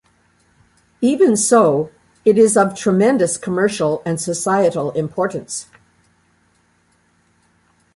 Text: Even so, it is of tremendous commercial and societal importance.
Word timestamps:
Even 1.01 1.37
so, 1.37 1.91
it 2.25 2.35
is 2.35 2.57
of 2.57 2.75
tremendous 2.75 3.37
commercial 3.37 4.01
and 4.03 4.19
societal 4.19 4.89
importance. 4.93 5.67